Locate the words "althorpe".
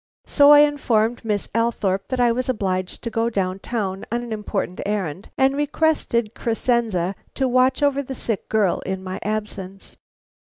1.53-2.07